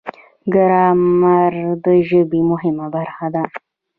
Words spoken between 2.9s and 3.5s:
برخه ده.